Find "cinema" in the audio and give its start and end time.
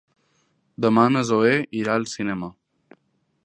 2.15-2.53